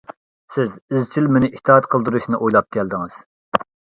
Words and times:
سىز 0.53 0.71
ئىزچىل 0.99 1.27
مېنى 1.35 1.51
ئىتائەت 1.59 1.89
قىلدۇرۇشنى 1.93 2.39
ئويلاپ 2.41 2.71
كەلدىڭىز. 2.79 3.21